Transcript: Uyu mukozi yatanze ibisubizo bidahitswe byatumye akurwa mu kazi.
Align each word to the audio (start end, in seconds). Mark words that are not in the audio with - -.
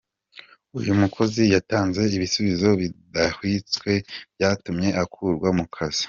Uyu 0.79 0.91
mukozi 1.01 1.41
yatanze 1.53 2.01
ibisubizo 2.17 2.67
bidahitswe 2.79 3.91
byatumye 4.33 4.89
akurwa 5.03 5.49
mu 5.59 5.65
kazi. 5.75 5.99